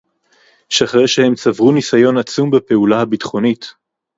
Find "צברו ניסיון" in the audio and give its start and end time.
1.35-2.17